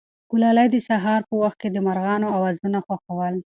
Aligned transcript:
ګلالۍ 0.31 0.67
د 0.71 0.75
سهار 0.89 1.21
په 1.29 1.35
وخت 1.41 1.57
کې 1.61 1.69
د 1.71 1.77
مرغانو 1.87 2.27
اوازونه 2.35 2.77
خوښول. 2.85 3.35